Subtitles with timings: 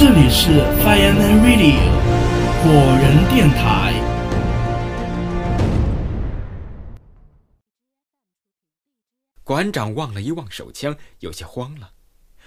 [0.00, 1.76] 这里是 Fireman Radio
[2.62, 3.92] 火人电台。
[9.44, 11.92] 馆长望了一望手枪，有些慌了。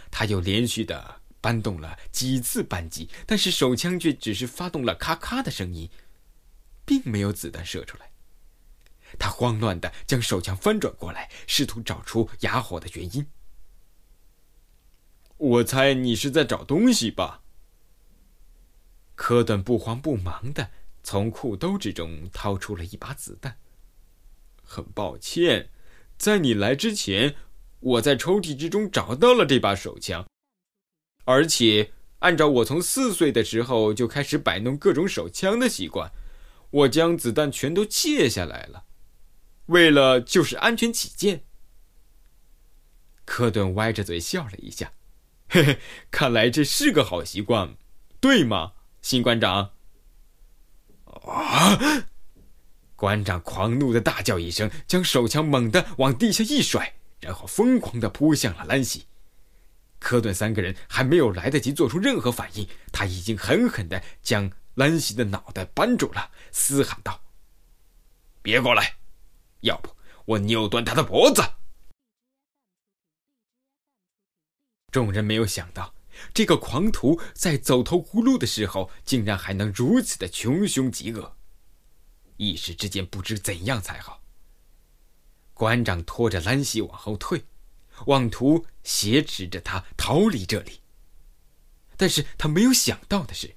[0.09, 5.87] 他又连续的搬动了几次扳机，但是手枪却只是发动了咔咔的声音，
[6.83, 8.09] 并没有子弹射出来。
[9.19, 13.27] 他慌乱的将手枪翻转过来，试图找出哑火的原因。
[15.37, 17.41] 我猜你是在找东西吧？
[19.15, 20.71] 科顿不慌不忙的
[21.03, 23.57] 从裤兜之中掏出了一把子弹。
[24.63, 25.69] 很抱歉，
[26.17, 27.35] 在你来之前，
[27.79, 30.25] 我在抽屉之中找到了这把手枪，
[31.25, 36.11] 而且按照我从四岁的时候就开始摆弄各种手枪的习惯，
[36.71, 38.85] 我将子弹全都卸下来了，
[39.67, 41.43] 为了就是安全起见。
[43.25, 44.93] 科顿歪着嘴笑了一下。
[45.49, 47.75] 嘿嘿，看来这是个好习惯，
[48.19, 49.71] 对吗，新馆长？
[51.27, 51.77] 啊！
[52.95, 59.05] 馆长狂怒的大叫一声，将手枪猛地往地下一甩，然后疯狂的扑向了兰西。
[59.99, 67.21] 科顿三个人还没有来得及做出任何反应，他已经狠狠的将兰西的脑袋扳住了，嘶喊道
[68.41, 68.95] ：“别过来，
[69.59, 69.93] 要不
[70.25, 71.43] 我扭断他的脖子！”
[74.91, 75.93] 众人没有想到，
[76.31, 81.35] 这个狂徒在走投无路的时候，竟然还能如此的穷凶极恶，
[82.37, 84.21] 一时之间不知怎样才好。
[85.53, 87.43] 馆长拖着兰西往后退，
[88.05, 90.81] 妄图挟持着他逃离这里。
[91.95, 93.55] 但是他没有想到的是，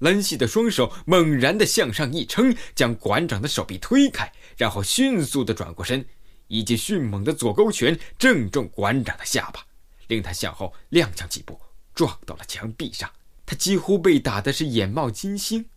[0.00, 6.04] 兰西的双手猛然的向上一撑，将馆长的手臂推开，然后迅速的转过身，
[6.48, 9.64] 一记迅猛的左勾拳正中馆长的下巴。
[10.08, 11.58] 令他向后踉跄几步，
[11.94, 13.10] 撞到了墙壁上。
[13.46, 15.68] 他几乎被打的是眼冒金星。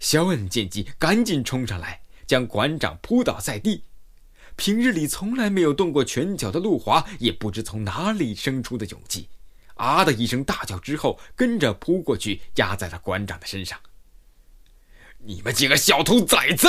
[0.00, 3.84] 肖恩见机，赶紧冲上来，将馆长扑倒在地。
[4.56, 9.28] 平日里从来没有动过拳脚的路华，也不知从哪里生出的勇气，
[9.74, 13.78] 啊的一声大叫之后，跟着扑过去，压在了馆长的身上。
[15.18, 16.68] 你们几个小兔崽子！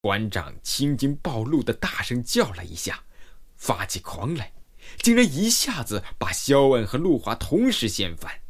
[0.00, 3.02] 馆长青筋暴露的大声叫了一下，
[3.56, 4.52] 发起狂来。
[4.98, 8.40] 竟然一下子把肖恩和陆华同时掀翻，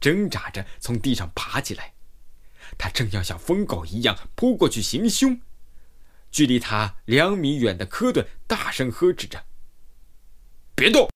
[0.00, 1.94] 挣扎着从地上爬起来。
[2.78, 5.40] 他正要像疯狗一样扑过去行凶，
[6.30, 9.44] 距离他两米远的科顿大声呵斥着
[10.74, 11.08] ：“别动！”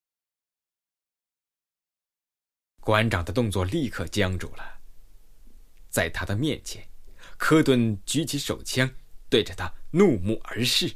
[2.82, 4.80] 馆长的动作立刻僵住了。
[5.88, 6.86] 在他的面前，
[7.38, 8.90] 科顿举起手枪，
[9.30, 10.92] 对着他怒目而视，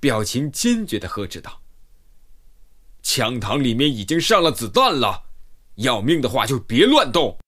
[0.00, 1.62] 表情坚决的呵斥道。
[3.02, 5.30] 枪膛里面已经上了子弹了，
[5.76, 7.38] 要命的话就别乱动。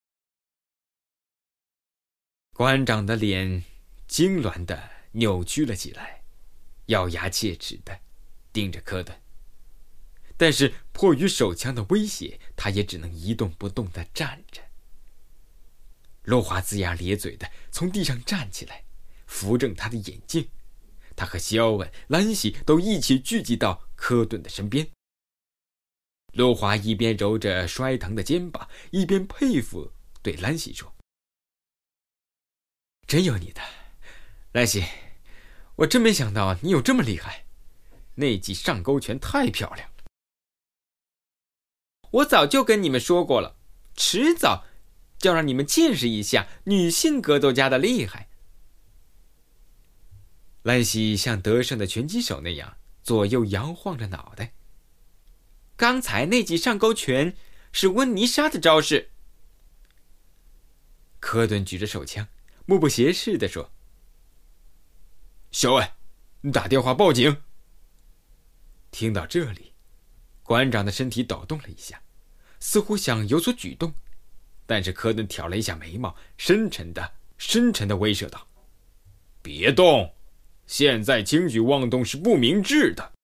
[2.54, 3.64] 馆长的脸
[4.08, 6.22] 痉挛的扭曲了起来，
[6.86, 8.00] 咬牙切齿的
[8.52, 9.18] 盯着科顿。
[10.36, 14.60] 但是迫于手枪的威胁，他也只能一动不动的站着。
[16.24, 18.84] 罗华龇牙咧嘴的从地上站起来，
[19.26, 20.48] 扶正他的眼镜。
[21.14, 24.88] 他和肖恩、兰西都一起聚集到科顿的身边。
[26.32, 30.94] 陆华一边揉着摔疼的肩膀，一边佩服对兰西说
[33.06, 33.60] ：“真有你的，
[34.53, 34.82] 兰西，
[35.76, 37.44] 我真没想到你有这么厉害，
[38.15, 40.04] 那记上勾拳太漂亮了。
[42.10, 43.56] 我早就跟你们说过了，
[43.94, 44.64] 迟早
[45.19, 48.31] 就让你们见识一下女性格斗家的厉害。”
[50.64, 54.54] 兰西像得胜的拳击手那样左右摇晃着脑袋。
[55.82, 57.34] 刚才那记上勾拳
[57.72, 59.10] 是温妮莎的招式。
[61.19, 62.28] 科顿举着手枪，
[62.66, 63.72] 目不斜视的说
[65.50, 65.91] ：“小恩，
[66.43, 67.37] 你打电话报警。”
[68.93, 69.72] 听到这里，
[70.44, 72.00] 馆长的身体抖动了一下，
[72.61, 73.93] 似乎想有所举动，
[74.67, 78.46] 但是科顿挑了一下眉毛，深沉的、深沉的威慑道
[79.43, 80.14] ：“别动，
[80.69, 83.14] 现在轻举妄动是不明智的。”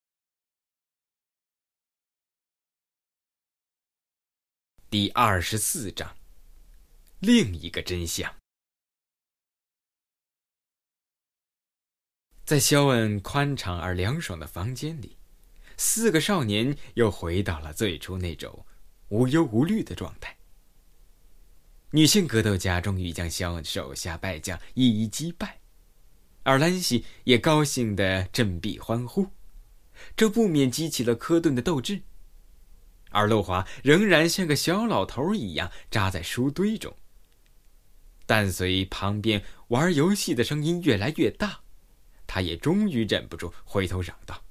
[4.90, 6.17] 第二十四章，
[7.19, 8.35] 另一个真相。
[12.46, 15.19] 在肖恩宽敞而凉爽的房间里，
[15.76, 18.64] 四个少年又回到了最初那种
[19.11, 20.35] 无忧无虑的状态。
[21.91, 25.61] 女性格斗家终于将肖恩手下败将一一击败，
[26.44, 29.26] 而兰西也高兴的振臂欢呼，
[30.17, 32.00] 这不免激起了科顿的斗志。
[33.10, 36.94] 而陆华仍然像个小老头一样扎在书堆中。
[38.26, 41.60] 但随旁边玩游戏的声音越来越大，
[42.26, 44.44] 他也终于忍不住回头嚷道：“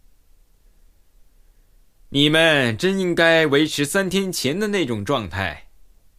[2.09, 5.69] 你们真应该维持三天前的那种状态，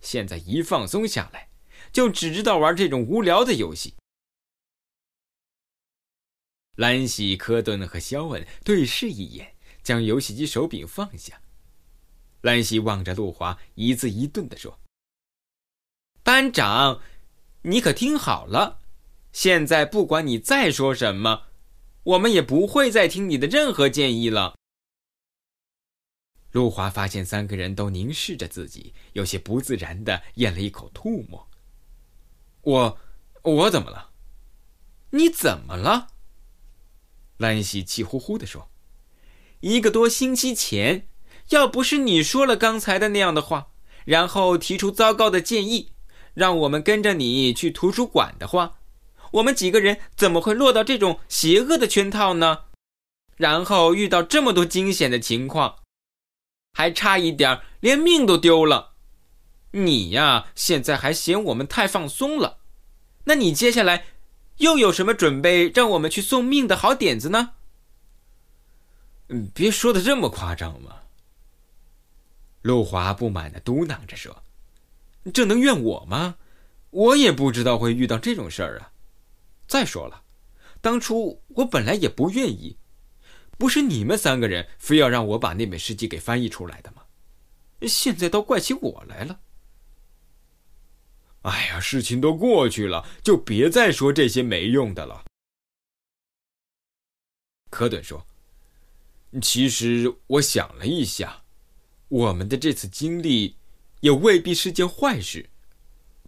[0.01, 1.49] 现在一放松下来，
[1.91, 3.95] 就只知道玩这种无聊的游戏。”
[6.77, 11.41] 兰喜、科顿和肖恩对视一眼，将游戏机手柄放下。
[12.49, 14.81] 兰喜望着陆华，一字一顿地说
[16.25, 17.03] ：“班长，
[17.61, 18.79] 你可听好了，
[19.33, 21.43] 现在不管你再说什么，
[22.05, 24.57] 我们也不会再听你的任何建议了。”
[26.53, 31.47] 陆华发现三个人都凝视着自己，有些不自然的咽了一口吐沫。
[32.63, 32.99] “我，
[33.43, 34.11] 我怎么了？
[35.11, 36.13] 你怎么了？”
[37.37, 38.71] 兰喜气呼呼地说
[39.61, 41.07] ：“一个多星期前，
[41.51, 43.69] 要不是你说了刚才的那样的话，
[44.05, 45.93] 然后提出糟糕的建议，
[46.35, 48.79] 让我们跟着你去图书馆的话，
[49.33, 52.65] 我们几个人怎么会落到这种邪恶的圈套呢？
[53.37, 55.77] 然后遇到这么多惊险的情况，
[56.73, 58.95] 还差一点连命都丢了。
[59.73, 62.59] 你呀，现在还嫌我们太放松了，
[63.25, 64.07] 那你接下来？”
[64.59, 67.51] 又有什么准备让我们去送命的好点子呢？
[69.29, 70.97] 嗯，别说的这么夸张嘛。
[72.63, 74.43] 陆华不满的嘟囔着说
[75.33, 76.37] ：“这能怨我吗？
[76.91, 78.93] 我也不知道会遇到这种事儿啊。
[79.67, 80.25] 再说了，
[80.81, 82.79] 当初我本来也不愿意，
[83.59, 87.03] 不是你们三个人非要让我把那本诗集给翻译出来的吗？
[87.83, 89.41] 现在倒怪起我来了。”
[91.43, 95.25] 哎呀，事情都过去了，就别再说这些没用的了。
[97.71, 98.27] 科顿说
[99.41, 101.45] ：“其实我想了一下，
[102.09, 103.57] 我们的这次经历
[104.01, 105.51] 也未必是件坏事。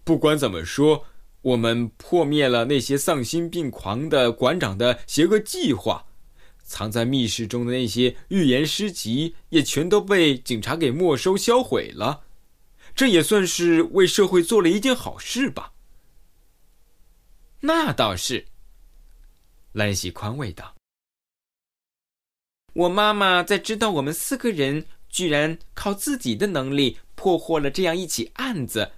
[0.05, 1.07] 不管怎么说，
[1.43, 6.07] 我们破灭了那些丧心病狂的馆长的邪恶计划，
[6.63, 12.25] 藏在密室中的那些预言诗集也全都被警察给没收销毁了。”
[12.95, 15.73] 这也算是为社会做了一件好事吧。
[17.61, 18.47] 那倒是。
[19.73, 20.75] 兰西宽慰道
[22.75, 28.93] ：“我妈妈在知道我们四个人居然靠自己的能力破获了这样一起案子，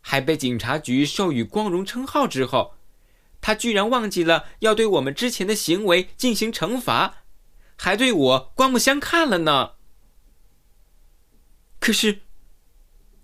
[0.00, 2.74] 还被警察局授予光荣称号之后，
[3.40, 7.24] 他居然忘记了要对我们之前的行为进行惩罚，
[7.76, 9.72] 还对我刮目相看了呢。
[11.78, 12.20] 可是。”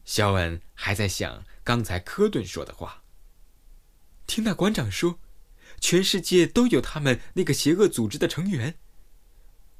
[0.04, 3.04] 肖恩还在想刚才科顿说的话。
[4.26, 5.20] 听那馆长说，
[5.80, 8.74] 全世界都有他们那个邪恶组织的成员。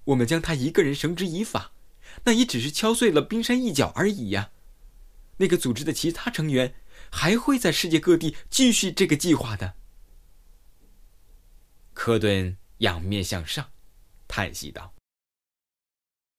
[0.05, 1.72] 我们将他一个人绳之以法，
[2.25, 4.51] 那也只是敲碎了冰山一角而已呀。
[5.39, 6.75] 那个组织的其他成员
[7.11, 9.75] 还会在世界各地继续这个计划的。
[11.95, 13.71] 科顿仰面向上，
[14.27, 14.95] 叹息道：“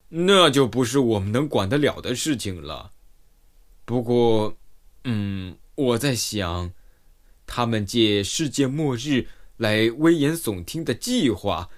[0.10, 2.92] 那就不是我们能管得了的事情了。”
[3.86, 4.58] 不过，
[5.04, 6.74] 嗯，我在想，
[7.46, 9.28] 他们借世界末日
[9.58, 11.70] 来危言耸听的计划，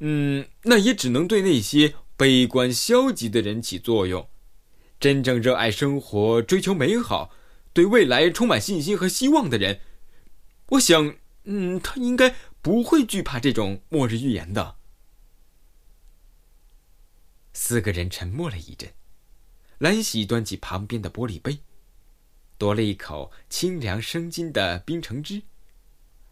[0.00, 4.28] 嗯，那也只能对那些悲观消极的人起作用。
[5.00, 7.30] 真正热爱生活、追求美好、
[7.72, 9.80] 对未来充满信心和希望的人，
[10.70, 14.76] 我想，嗯，他应该不会惧怕这种末日预言的。
[17.52, 18.94] 四个人沉默了一阵。
[19.78, 21.58] 兰喜端起旁边的玻璃杯，
[22.56, 25.42] 夺了一口清凉生津的冰橙汁。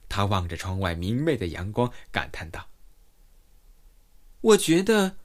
[0.08, 2.68] 他望着窗外明媚的阳光，感叹道
[4.40, 5.16] ：“我觉得，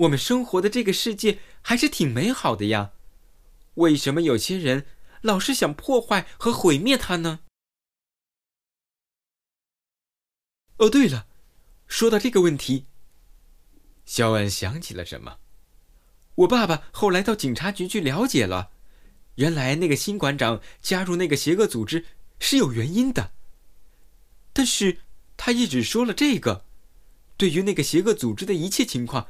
[0.00, 2.92] 我们生活的这个世界还是挺美好的呀。
[3.74, 4.86] 为什么有些人
[5.20, 7.40] 老是想破坏和毁灭它呢？”
[10.78, 11.26] 哦，对了，
[11.86, 12.86] 说到这个问题，
[14.06, 15.38] 肖恩想起了什么。
[16.36, 18.70] 我爸爸后来到警察局去了解了，
[19.34, 22.06] 原来那个新馆长加入那个邪恶组织
[22.38, 23.32] 是有原因的。
[24.54, 25.00] 但是
[25.36, 26.64] 他一直说了这个，
[27.36, 29.28] 对于那个邪恶组织的一切情况，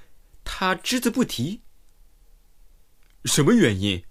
[0.53, 1.63] 他只字不提。
[3.25, 4.05] 什么原因？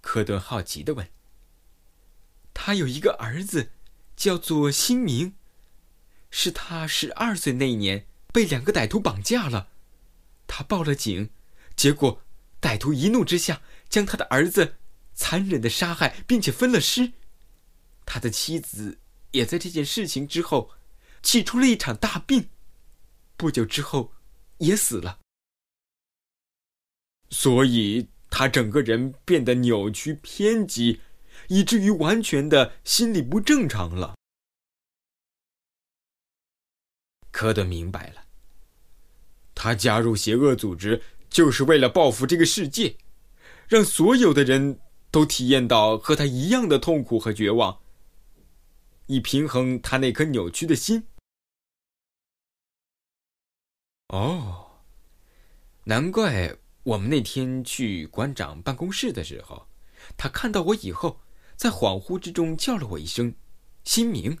[0.00, 1.06] 科顿好奇的问。
[2.54, 3.72] 他有一个儿子，
[4.16, 5.34] 叫做新明，
[6.30, 9.68] 是他十二岁那一年被两个歹徒绑架了，
[10.46, 11.30] 他报了警。
[11.76, 12.22] 结果，
[12.58, 14.76] 歹徒一怒之下将他的儿子
[15.12, 17.12] 残忍的杀害，并且分了尸。
[18.06, 18.98] 他的妻子
[19.32, 20.70] 也在这件事情之后
[21.22, 22.48] 气出了一场大病，
[23.36, 24.13] 不久之后
[24.64, 25.18] 也死了。
[27.30, 31.00] 所以他整个人变得扭曲偏激，
[31.48, 34.14] 以至于完全的心理不正常了。
[37.30, 38.24] 科顿明白了，
[39.54, 42.96] 他加入邪恶组织就是为了报复这个世界，
[43.66, 44.78] 让所有的人
[45.10, 47.80] 都体验到和他一样的痛苦和绝望，
[49.06, 51.08] 以平衡他那颗扭曲的心。
[54.14, 54.70] 哦，
[55.82, 56.56] 难怪。
[56.84, 59.66] 我们那天去馆长办公室的时候，
[60.18, 61.20] 他看到我以后，
[61.56, 63.34] 在恍惚之中叫了我一声
[63.84, 64.38] “新明”。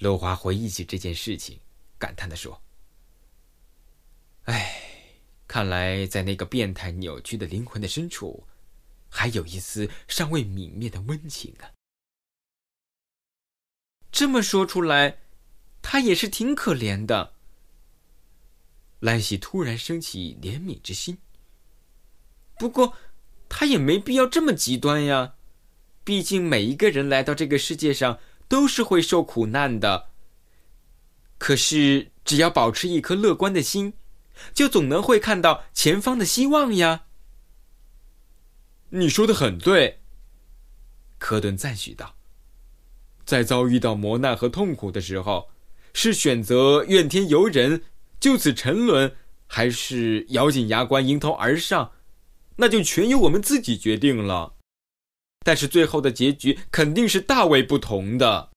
[0.00, 1.60] 陆华回忆起这件事情，
[1.98, 2.60] 感叹的说
[4.44, 4.80] ：“哎，
[5.46, 8.48] 看来在那个变态扭曲的灵魂的深处，
[9.10, 11.70] 还有一丝尚未泯灭的温情啊。”
[14.10, 15.18] 这么说出来，
[15.82, 17.33] 他也是挺可怜的。
[19.04, 21.18] 兰西突然升起怜悯之心。
[22.58, 22.94] 不过，
[23.50, 25.34] 他也没必要这么极端呀。
[26.02, 28.18] 毕竟每一个人来到这个世界上
[28.48, 30.08] 都是会受苦难的。
[31.36, 33.92] 可是，只要保持一颗乐观的心，
[34.54, 37.04] 就总能会看到前方的希望呀。
[38.88, 40.00] 你说的很对，
[41.18, 42.16] 科顿赞许道。
[43.26, 45.50] 在遭遇到磨难和痛苦的时候，
[45.92, 47.82] 是选择怨天尤人。
[48.24, 49.14] 就此沉沦，
[49.46, 51.92] 还是咬紧牙关迎头而上，
[52.56, 54.56] 那就全由我们自己决定了。
[55.40, 58.50] 但是最后的结局肯定是大为不同的。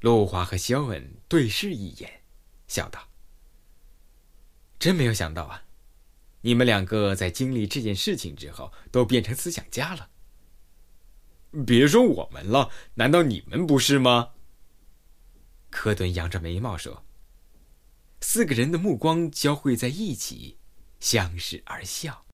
[0.00, 2.20] 陆华和肖恩对视一眼，
[2.66, 3.08] 笑道
[4.78, 5.64] ：“真没有想到啊，
[6.42, 10.10] 你们两个在经历这件事情之后，都变成思想家了。
[11.66, 14.32] 别说我们了，难道你们不是吗？”
[15.78, 17.04] 科顿扬着眉毛说
[18.20, 20.58] ：“四个人的目光交汇在一起，
[20.98, 22.26] 相视而笑。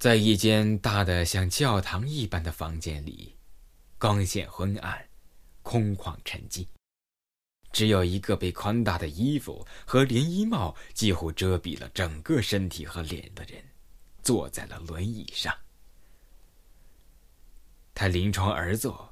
[0.00, 3.36] 在一间大的像教堂一般的房间里，
[4.00, 5.08] 光线昏暗，
[5.62, 6.66] 空旷沉寂。
[7.70, 13.64] 只有一个被宽大的衣服和连衣帽几乎遮蔽了整个身体和脸的人，
[14.24, 15.56] 坐在了轮椅上。
[17.94, 19.08] 他临床而坐。”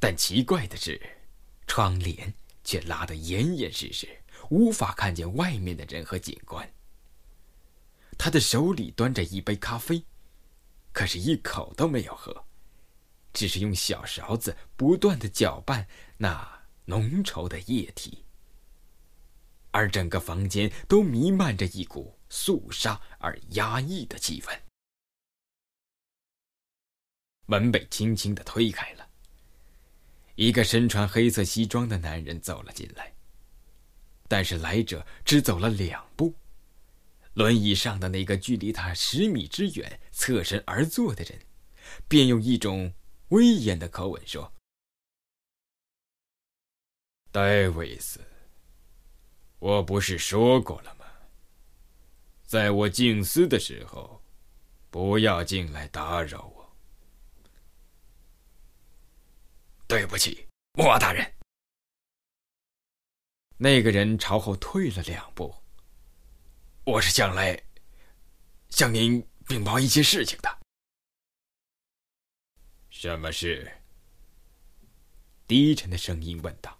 [0.00, 0.98] 但奇怪的是，
[1.66, 2.32] 窗帘
[2.64, 4.08] 却拉得严严实实，
[4.48, 6.68] 无法看见外面的人和景观。
[8.16, 10.02] 他的手里端着一杯咖啡，
[10.90, 12.46] 可是一口都没有喝，
[13.34, 18.24] 只是用小勺子不断的搅拌那浓稠的液体。
[19.70, 24.58] 而整个房间都弥漫着一股肃杀而压抑的气氛。
[27.44, 29.09] 门被轻轻的推开了。
[30.34, 33.12] 一个身穿黑色西装的男人走了进来，
[34.28, 36.34] 但是来者只走了两步，
[37.34, 41.38] 轮椅上的那个距离他十米之远、侧身而坐的人，
[42.08, 42.92] 便用一种
[43.28, 44.52] 威严的口吻说
[47.30, 48.20] ：“戴维斯，
[49.58, 51.04] 我不是说过了吗？
[52.44, 54.22] 在我静思的时候，
[54.90, 56.59] 不要进来打扰我。”
[59.90, 61.34] 对不起，莫大人。
[63.56, 65.52] 那个人朝后退了两步。
[66.84, 67.60] 我是想来
[68.68, 70.58] 向您禀报一些事情的。
[72.88, 73.68] 什么事？
[75.48, 76.78] 低沉的声音问道。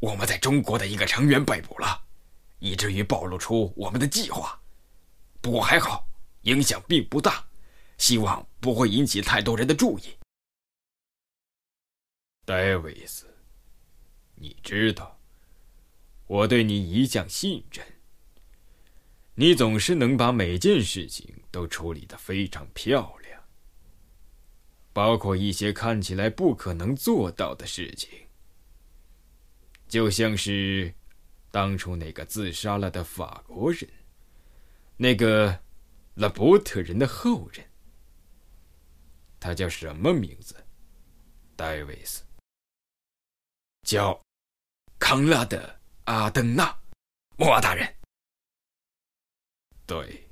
[0.00, 2.04] 我们在中国的一个成员被捕了，
[2.58, 4.60] 以至于暴露出我们的计划。
[5.40, 6.04] 不过还好，
[6.40, 7.48] 影响并不大，
[7.96, 10.16] 希望不会引起太多人的注意。
[12.50, 13.32] 戴维斯，
[14.34, 15.20] 你知道，
[16.26, 17.86] 我对你一向信任。
[19.36, 23.40] 你总是能把每件事情都处理得非常漂亮，
[24.92, 28.10] 包括一些看起来不可能做到的事情，
[29.86, 30.92] 就像是
[31.52, 33.88] 当初那个自杀了的法国人，
[34.96, 35.56] 那个
[36.14, 37.64] 拉伯特人的后人。
[39.38, 40.56] 他叫什么名字？
[41.54, 42.24] 戴维斯。
[43.90, 44.16] 叫
[45.00, 45.56] 康拉德·
[46.04, 46.72] 阿登纳，
[47.36, 47.92] 莫大人。
[49.84, 50.30] 对，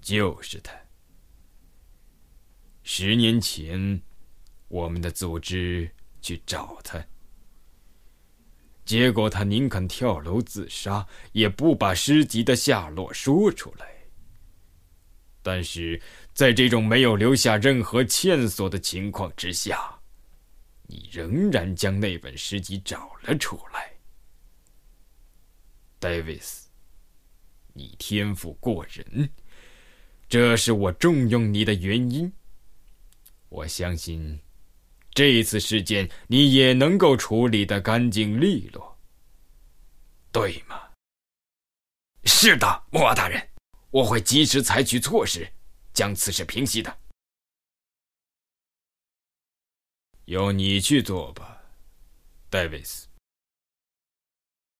[0.00, 0.72] 就是他。
[2.84, 4.00] 十年前，
[4.68, 7.04] 我们的组织去找他，
[8.84, 13.92] 结果他宁肯跳楼自杀，也不把尸集的下落说出来。
[15.42, 16.00] 但是
[16.34, 19.97] 在这种没有留下任何线索的情况之下。
[20.90, 23.92] 你仍然将那本诗集找了出来，
[25.98, 26.66] 戴维斯，
[27.74, 29.30] 你天赋过人，
[30.30, 32.32] 这是我重用你的原因。
[33.50, 34.40] 我相信，
[35.12, 38.98] 这次事件你也能够处理的干净利落，
[40.32, 40.80] 对吗？
[42.24, 43.46] 是的，莫大人，
[43.90, 45.46] 我会及时采取措施，
[45.92, 46.98] 将此事平息的。
[50.28, 51.58] 由你去做吧，
[52.50, 53.08] 戴维斯。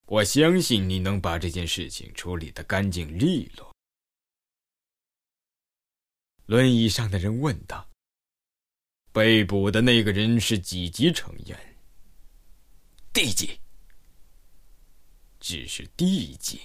[0.04, 3.74] 我相信你能把这件事情处理的干净利落。
[6.44, 7.88] 轮椅上的人问道
[9.10, 11.58] ：“被捕的那个人是几级成员
[13.10, 13.58] ？”“地级。
[15.40, 16.60] ”“只是地级。”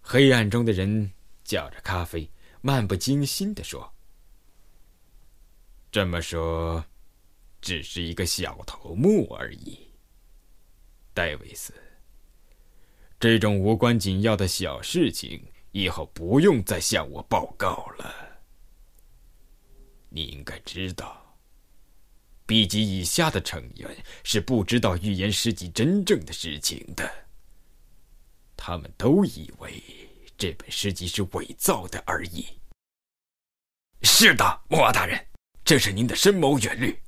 [0.00, 1.10] 黑暗中的人
[1.42, 3.92] 嚼着咖啡，漫不经心地说
[5.92, 6.82] ：“这么说，
[7.60, 9.78] 只是一个小头目而已。”
[11.12, 11.74] 戴维斯，
[13.20, 18.40] 这种无关紧要的小事情，以后不用再向我报告了。
[20.08, 21.36] 你应该知道
[22.46, 23.94] ，B 级以下的成员
[24.24, 27.26] 是不知道预言诗集真正的事情的。
[28.56, 29.82] 他们都以为
[30.38, 32.46] 这本诗集是伪造的而已。
[34.02, 35.26] 是的，莫大人，
[35.64, 37.00] 这是您的深谋远虑。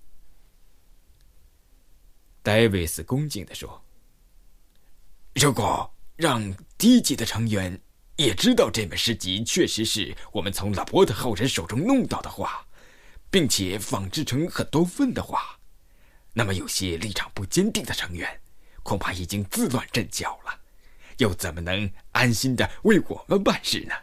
[2.43, 3.83] 戴维斯恭敬地说。
[5.35, 7.77] 如果让低级的成员
[8.15, 12.65] 也知道这本诗集确实是我们从拉波特后人手中弄到的话，
[13.31, 15.59] 并且仿制成很多份的话，
[16.33, 18.41] 那么有些立场不坚定的成员
[18.85, 20.61] 恐怕已经自乱阵脚了，
[21.19, 23.95] 又怎么能安心的为我们办事呢？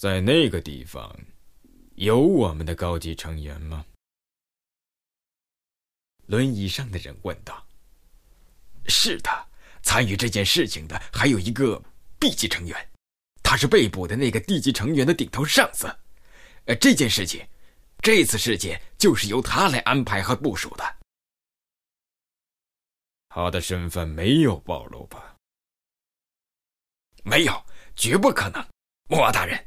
[0.00, 1.14] 在那个地方，
[1.96, 3.84] 有我们的高级成员吗？
[6.24, 7.62] 轮椅上的人问道。
[8.86, 9.30] 是的，
[9.82, 11.78] 参与这件事情的还有一个
[12.18, 12.90] B 级成员，
[13.42, 15.86] 他是被捕的那个 D 级成员的顶头上司。
[16.64, 17.46] 呃，这件事情，
[17.98, 20.96] 这次事件就是由他来安排和部署的。
[23.28, 25.36] 他的身份没有暴露吧？
[27.22, 28.66] 没有，绝不可能。
[29.10, 29.62] 莫大人，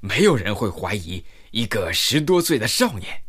[0.00, 3.24] 没有人会怀疑一个十多岁的少年，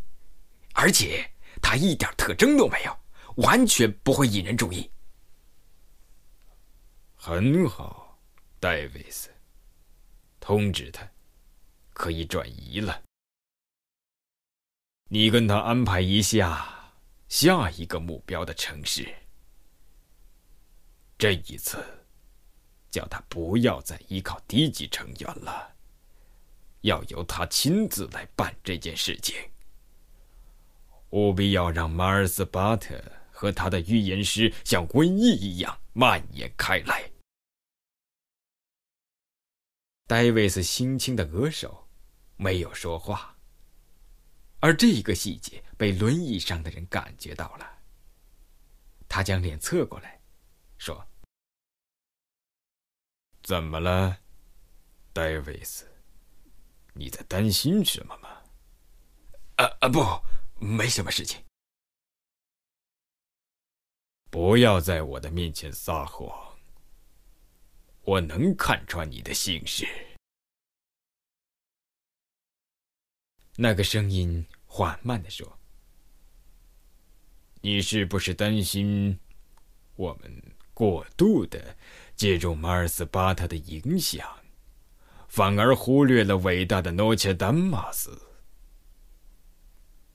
[0.74, 3.00] 而且他一点特征都没有，
[3.38, 4.90] 完全不会引人注意。
[7.16, 8.20] 很好，
[8.60, 9.30] 戴维斯，
[10.40, 11.10] 通知他，
[11.94, 13.04] 可以转移了。
[15.10, 16.94] 你跟他安排一下
[17.28, 19.12] 下一个目标的城市。
[21.18, 21.84] 这一次，
[22.90, 25.76] 叫他不要再依靠低级成员了，
[26.82, 29.36] 要由他亲自来办这件事情。
[31.10, 35.80] 务必要让马尔斯巴特和他的预言师像瘟疫一样。
[35.94, 37.12] 蔓延开来。
[40.08, 41.90] 戴维斯轻轻的额首，
[42.38, 43.36] 没有说话。
[44.62, 47.70] 而这个细节被轮椅上的人感觉到了。
[49.10, 50.22] 他将脸侧过来，
[50.78, 51.06] 说
[53.44, 54.20] ：“怎么了，
[55.12, 55.89] 戴维斯？
[56.94, 58.30] 你在担心什么吗
[59.58, 60.00] ？”“啊啊，不，
[60.66, 61.44] 没什么事情。”
[64.32, 66.56] 不要在我的面前撒谎，
[68.02, 69.88] 我能看穿你的心事。
[73.56, 75.60] 那个声音缓慢的说
[77.62, 79.20] ：“你是不是担心
[79.96, 81.76] 我们过度的
[82.16, 84.40] 借助马尔斯巴特的影响，
[85.30, 88.20] 反而忽略了伟大的诺切丹马斯？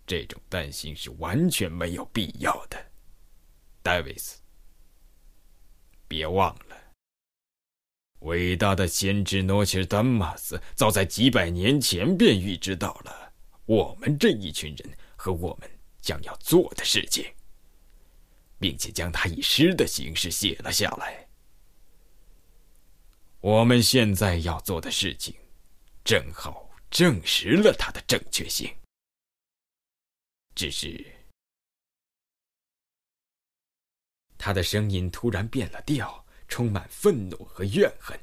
[0.07, 2.77] 这种担心是完全没有必要的。”
[3.81, 4.41] 戴维斯，
[6.09, 6.77] 别忘了，
[8.21, 13.33] 伟大的先知诺切丹马斯早在几百年前便预知到了
[13.67, 17.25] 我们这一群人和我们将要做的事情，
[18.59, 21.24] 并且将它以诗的形式写了下来。
[23.45, 25.37] 我们现在要做的事情，
[26.03, 28.75] 正好证实了它的正确性。
[30.55, 31.05] 只是。
[34.39, 38.19] 他的声音突然变了调，充满愤怒和怨恨。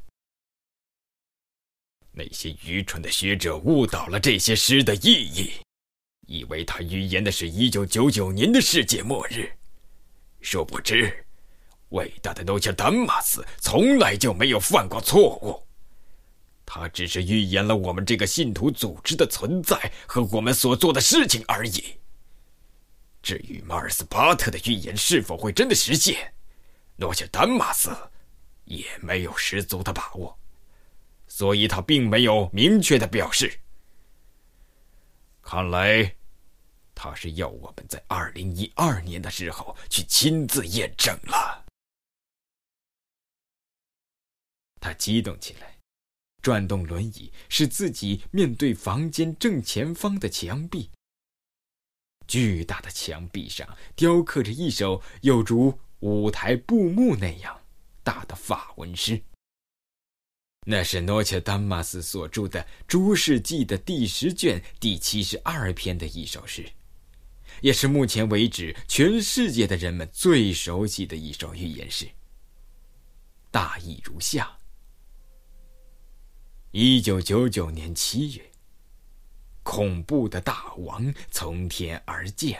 [2.11, 5.51] 那些愚蠢的学者误导了这些诗的意义，
[6.25, 9.55] 以为他预言的是一九九九年的世界末日。
[10.41, 11.23] 殊不知，
[11.91, 15.65] 伟大的诺切丹马斯从来就没有犯过错误，
[16.65, 21.83] 他只是预言了我们这个信徒组织的存在和我们所做的事情而已。
[23.21, 26.33] 至于马尔斯巴特的预言是否会真的实现，
[26.95, 27.89] 诺切丹马斯
[28.65, 30.37] 也没有十足的把握，
[31.27, 33.59] 所以他并没有明确的表示。
[35.43, 36.15] 看来，
[36.95, 41.65] 他是要我们在二零一二年的时候去亲自验证了。
[44.81, 45.77] 他激动起来，
[46.41, 50.89] 转动轮椅，使自己面对房间正前方的墙壁。
[52.27, 57.61] 巨大的墙壁上雕刻着一首有如舞台布幕那样
[58.03, 59.21] 大的法文诗。
[60.65, 66.71] 那是诺切丹马斯所著的《诸世纪》的第十卷第七十二篇的一首诗，
[67.61, 72.07] 也是目前为止全世界的人们最熟悉的一首寓言诗。
[73.49, 74.55] 大意如下：
[76.71, 78.51] 一九九九年七月，
[79.63, 82.59] 恐怖的大王从天而降，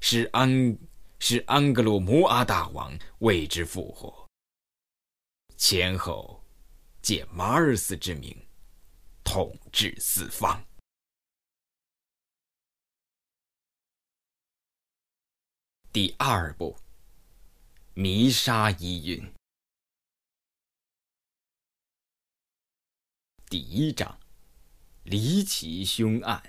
[0.00, 0.78] 使安
[1.18, 4.28] 使安格鲁摩阿大王为之复活。
[5.56, 6.40] 前后。
[7.04, 8.34] 借马尔斯之名，
[9.22, 10.64] 统治四方。
[15.92, 16.74] 第二部，
[17.92, 19.34] 弥沙疑云。
[23.54, 24.18] 第一章，
[25.04, 26.42] 离奇凶案。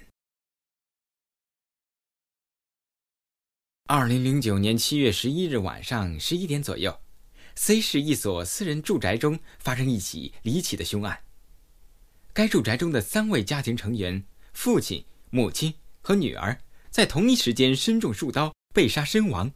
[3.85, 6.99] 二零零九年七月十一日晚上十一点左右。
[7.53, 11.23] C 市一所私人住宅中发生一起离奇的凶案。
[12.33, 19.51] 该住宅中的三位家庭成员——父亲、母亲和女儿，在同一时间身中数刀，被杀身亡。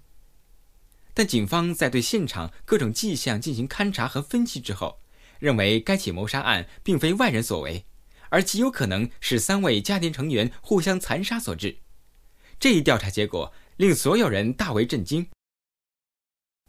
[1.16, 5.02] 但警方在对现场各种迹象进行勘查和分析之后，
[5.40, 7.86] 认为该起谋杀案并非外人所为，
[8.30, 11.80] 而极有可能是三位家庭成员互相残杀所致。
[12.60, 15.28] 这一调查结果令所有人大为震惊。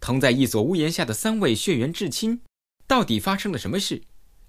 [0.00, 2.40] 同在一所屋檐下的三位血缘至亲，
[2.86, 4.02] 到底发生了什么事，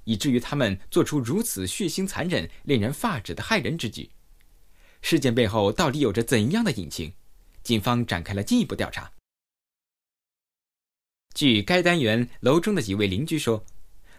[0.05, 4.11] 以至于他们做出如此血腥、残忍、令人发指的害人之举？
[5.01, 7.13] 事件背后到底有着怎样的隐情？
[7.63, 9.11] 警方展开了进一步调查。
[11.33, 13.65] 据该单元楼中的几位邻居说，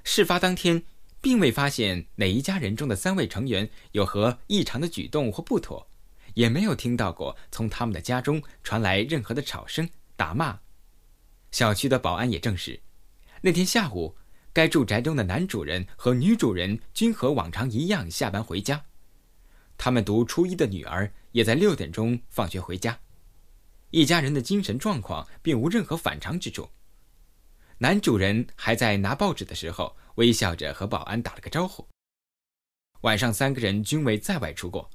[0.05, 0.83] 事发当天
[1.21, 5.89] 并未发现哪一家人中的三位成员有何异常的举动或不妥，
[6.35, 10.59] 也没有听到过从他们的家中传来任何的吵声、打骂。
[11.51, 12.81] 小区的保安也证实，
[13.43, 14.17] 那天下午，
[14.53, 18.85] 该住宅中的男主人和女主人均和往常一样下班回家。
[19.79, 22.99] 他们读初一的女儿也在六点钟放学回家。
[23.91, 26.69] 一家人的精神状况并无任何反常之处。
[27.83, 31.85] 男主人还在拿报纸的时候，微笑着和保安打了个招呼。
[33.01, 34.89] 晚上，三个人均未在外出过。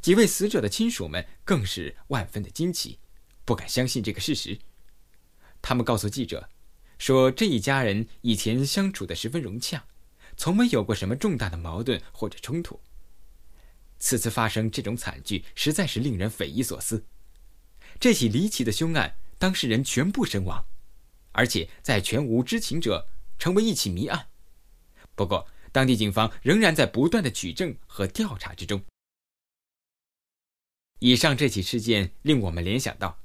[0.00, 2.98] 几位死者的亲属们更是万分的惊奇，
[3.44, 4.58] 不敢相信这个事实。
[5.60, 6.48] 他们告诉记者，
[6.96, 9.84] 说这一家人以前相处的十分融洽，
[10.38, 12.80] 从没有过什么重大的矛盾或者冲突。
[13.98, 17.04] 此次发生这种惨剧，实在是令人匪夷所思。
[17.98, 20.64] 这起离奇的凶案，当事人全部身亡，
[21.32, 24.28] 而且在全无知情者，成为一起谜案。
[25.14, 28.82] 不过，当地警方仍然在不断的取证和调查之中。
[31.00, 33.18] 以上这起事件令我们联想到，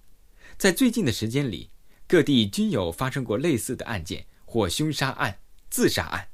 [0.58, 1.72] 在最近的时间里。
[2.08, 5.40] 各地均有发生过类似的案件或凶杀案、
[5.72, 6.30] 自杀案。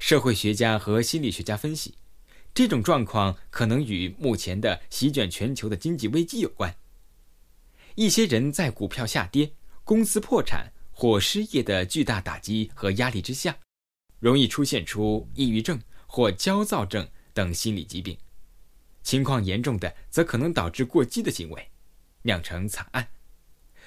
[0.00, 1.94] 社会学家和心理学家分析，
[2.52, 6.74] 这种状况可能与目前的席卷全球的经济危机有关。
[7.94, 9.52] 一些人在股票下跌、
[9.88, 13.58] 公司破产或失业的巨大打击和压力之下，
[14.18, 18.14] 容易出现出抑郁症或焦躁症等心理疾病。
[19.02, 21.70] 情况严重的，则可能导致过激的行为，
[22.20, 23.08] 酿成惨案。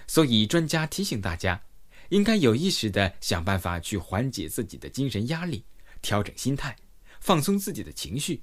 [0.07, 1.61] 所以，专家提醒大家，
[2.09, 5.63] 应该有意识地想办法去缓解自己的精神压力，
[6.01, 6.75] 调整心态，
[7.19, 8.41] 放松自己的情绪。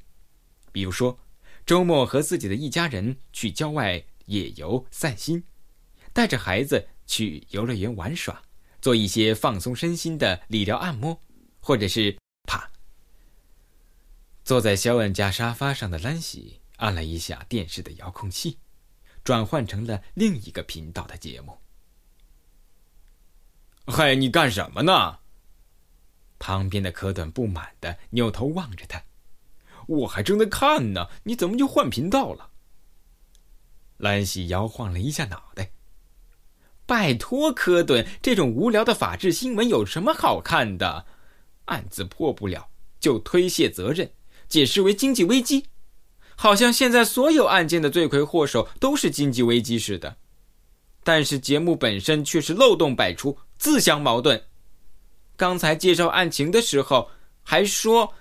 [0.71, 1.19] 比如说，
[1.67, 5.43] 周末和自己的一家人去郊外野游散心，
[6.13, 8.41] 带着孩子去游乐园玩耍，
[8.81, 11.21] 做一些放松身心的理疗按摩，
[11.59, 12.17] 或者是
[12.47, 12.71] 啪。
[14.45, 18.61] 坐在肖恩家沙发上的兰喜按了一下电视的遥控器。
[19.25, 21.59] 转换成了另一个频道的节目。
[23.87, 25.19] 嗨，你干什么呢？
[26.39, 29.03] 旁边的科顿不满的扭头望着他。
[29.87, 32.53] 我还正在看呢，你怎么就换频道了？
[33.99, 35.73] 兰西摇晃了一下脑袋。
[36.89, 41.05] 拜托，科顿，这种无聊的法制新闻有什么好看的？
[41.67, 42.67] 案子破不了
[42.99, 44.11] 就推卸责任，
[44.49, 45.67] 解释为经济危机。
[46.35, 50.17] 好像现在所有案件的罪魁祸首都是经济危机似的。
[51.05, 54.43] 但是节目本身却是漏洞百出，自相矛盾。
[55.37, 57.11] 刚才介绍案情的时候
[57.43, 58.15] 还说，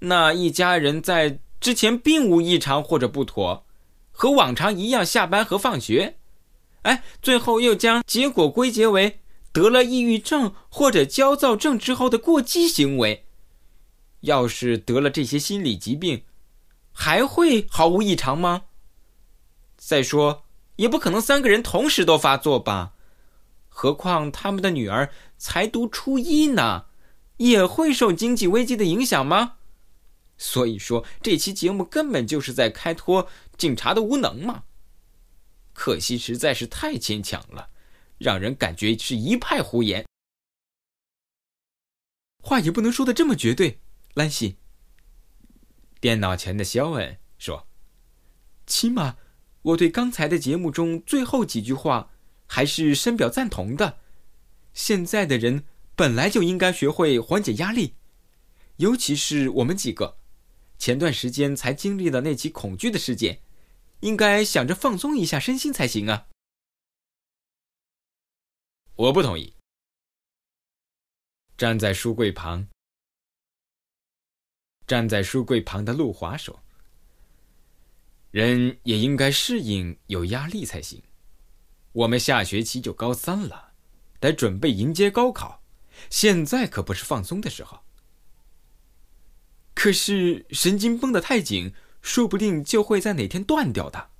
[0.00, 3.64] 那一家人在之前并无异常或者不妥，
[4.10, 6.17] 和往常一样下班和放学。
[6.88, 9.20] 哎，最后又将结果归结为
[9.52, 13.26] 得了抑郁症或者焦躁症之后的过激行为。
[14.20, 16.24] 要是得了这些心理疾病，
[16.90, 18.62] 还会毫无异常吗？
[19.76, 20.46] 再说，
[20.76, 22.94] 也不可能三个人同时都发作吧？
[23.68, 26.86] 何况他们的女儿才读初一呢，
[27.36, 29.56] 也会受经济危机的影响吗？
[30.38, 34.62] 所以说，这期节目根本就是在开脱警察的无能嘛。
[35.78, 37.70] 可惜实在是太牵强了，
[38.18, 40.04] 让人感觉是一派胡言。
[42.42, 43.78] 话也不能说的这么绝对，
[44.14, 44.56] 兰西。
[46.00, 47.68] 电脑前的肖恩说
[48.66, 49.18] ：“起码
[49.62, 52.10] 我对刚才的节目中最后几句话
[52.48, 54.00] 还是深表赞同的。
[54.74, 55.62] 现在的人
[55.94, 57.94] 本来就应该学会缓解压力，
[58.78, 60.18] 尤其是我们几个，
[60.76, 63.42] 前段时间才经历了那起恐惧的事件。”
[64.00, 66.28] 应该想着放松一下身心才行啊！
[68.94, 69.54] 我不同意。
[71.56, 72.68] 站在书柜旁，
[74.86, 76.62] 站在书柜旁的陆华说
[78.30, 81.02] ：“人也应该适应有压力才行。
[81.90, 83.72] 我们下学期就高三了，
[84.20, 85.64] 得准备迎接高考，
[86.08, 87.80] 现在可不是放松的时候。
[89.74, 94.10] 可是神经绷得太紧。”说不定就会在哪天断掉的。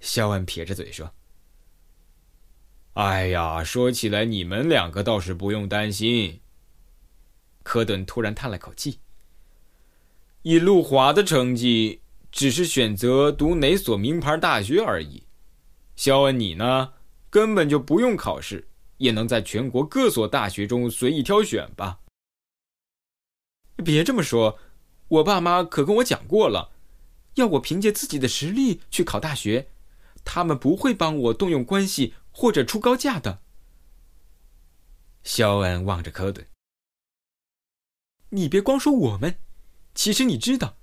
[0.00, 1.12] 肖恩撇着嘴说
[2.94, 6.40] ：“哎呀，说起来你们两个倒是不用担心。”
[7.62, 9.00] 科顿突然叹了口气
[10.42, 12.00] ：“以路华的成绩，
[12.32, 15.24] 只是选择读哪所名牌大学而已。
[15.96, 16.94] 肖恩，你呢，
[17.28, 22.00] 根本就不用考试，也能在全国各所大学中随意挑选吧？”
[23.84, 24.58] 别这么说。
[25.10, 26.70] 我爸妈可跟我讲过了，
[27.34, 29.68] 要我凭借自己的实力去考大学，
[30.24, 33.40] 他们不会帮我动用关系或者出高价的。
[35.24, 36.46] 肖恩望着科顿
[38.30, 39.34] ：“你别光说我们，
[39.96, 40.76] 其实你知道，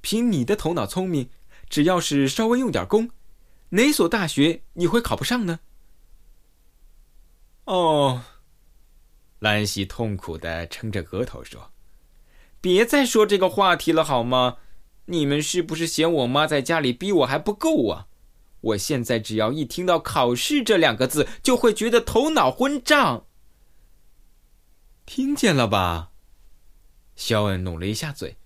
[0.00, 1.28] 凭你的头脑聪明，
[1.68, 3.10] 只要是稍微用点功，
[3.70, 5.60] 哪所大学你会考不上呢？”
[7.66, 8.24] 哦，
[9.40, 11.70] 兰西痛苦的撑着额头说。
[12.60, 14.58] 别再说这个话题了好吗？
[15.06, 18.08] 你们是不是嫌我妈在家里逼我还不够啊？
[18.60, 23.26] 我现在只要一听到考试这两个字，就会觉得头脑昏胀。
[25.06, 26.10] 听见了吧？
[27.14, 28.36] 肖恩努了一下嘴，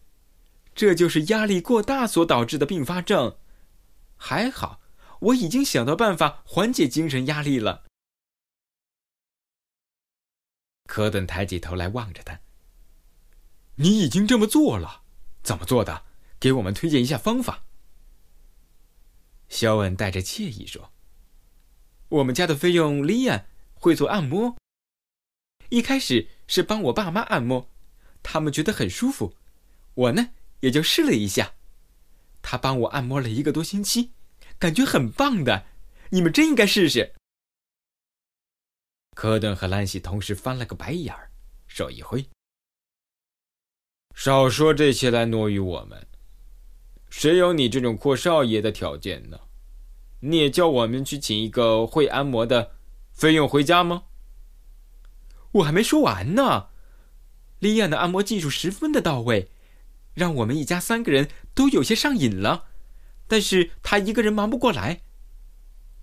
[0.74, 3.36] 这就是压力过大所导致的并发症。
[4.16, 4.80] 还好，
[5.20, 7.84] 我已经想到办法缓解精神压力了。
[10.86, 12.38] 科顿抬起头来望着他。
[13.76, 15.02] 你已经这么做了，
[15.42, 16.04] 怎么做的？
[16.38, 17.64] 给我们推荐一下方法。
[19.48, 20.92] 肖恩带着惬意说
[22.08, 24.56] ：“我们家的费用，莉安会做按摩。
[25.68, 27.70] 一开始是帮我爸妈按摩，
[28.22, 29.36] 他们觉得很舒服，
[29.94, 30.30] 我呢
[30.60, 31.54] 也就试了一下。
[32.42, 34.12] 他帮我按摩了一个多星期，
[34.58, 35.66] 感觉很棒的。
[36.10, 37.14] 你们真应该试试。”
[39.14, 41.30] 科顿和兰西同时翻了个白眼儿，
[41.68, 42.26] 手一挥。
[44.14, 46.06] 少说这些来挪于我们，
[47.08, 49.40] 谁有你这种阔少爷的条件呢？
[50.20, 52.72] 你也叫我们去请一个会按摩的，
[53.10, 54.04] 费用回家吗？
[55.52, 56.68] 我还没说完呢。
[57.58, 59.50] 莉亚的按摩技术十分的到位，
[60.14, 62.66] 让我们一家三个人都有些上瘾了。
[63.26, 65.02] 但是他一个人忙不过来，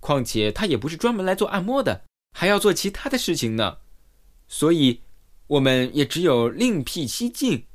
[0.00, 3.78] 况且他也不是专门来做按摩的，还要做其他的事情呢。
[4.48, 5.02] 所以，
[5.46, 7.66] 我们也只有另辟蹊径。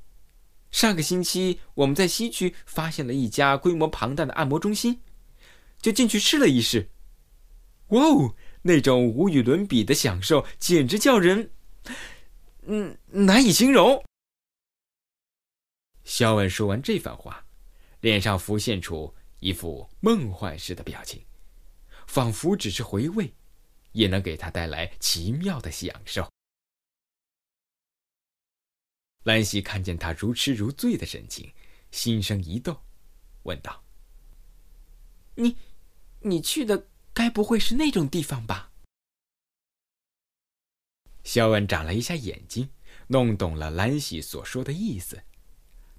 [0.76, 5.00] 上个星期，我们在西区发现了一家规模庞大的按摩中心，
[5.80, 6.90] 就进去试了一试。
[7.92, 11.50] 哇哦，那种无与伦比的享受，简直叫人……
[12.64, 14.04] 嗯，难以形容。
[16.04, 17.46] 肖恩说完这番话，
[18.02, 21.24] 脸上浮现出一副梦幻式的表情，
[22.06, 23.34] 仿佛只是回味，
[23.94, 26.30] 也能给他带来奇妙的享受。
[29.26, 31.52] 兰溪看见他如痴如醉的神情，
[31.90, 32.78] 心生一动，
[33.44, 33.84] 问道。
[35.34, 35.58] 你
[36.22, 38.70] 你去的该不会是那种地方吧？
[41.24, 42.70] 肖恩眨了一下眼睛，
[43.08, 45.24] 弄懂了兰溪所说的意思。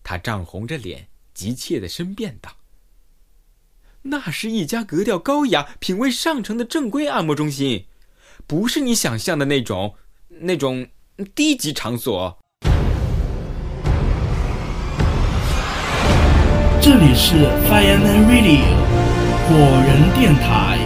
[0.05, 2.57] 他涨红着脸，急切的申辩道。
[4.03, 7.87] 那是一家格调高雅、品味上乘的正规按摩中心，
[8.47, 9.97] 不是你想象的那种
[10.29, 10.89] 那种
[11.35, 12.41] 低级场所。
[16.87, 17.35] 这里是
[17.69, 18.63] Fireman Radio
[19.49, 20.86] 果仁电台。